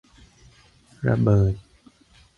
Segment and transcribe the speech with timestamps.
[1.07, 1.53] ระเบิด